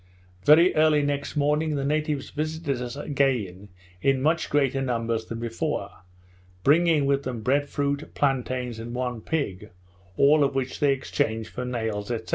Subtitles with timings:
[0.45, 3.69] Very early next morning, the natives visited us again
[4.01, 5.91] in much greater numbers than before;
[6.63, 9.69] bringing with them bread fruit, plantains, and one pig,
[10.17, 12.17] all of which they exchanged for nails, &c.